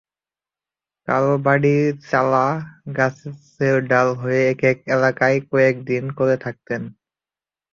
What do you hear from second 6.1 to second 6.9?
করে থাকতেন।